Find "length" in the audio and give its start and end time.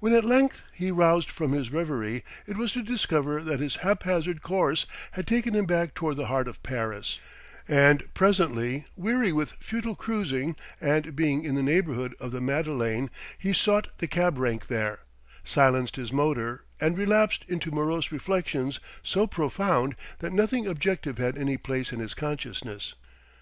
0.24-0.62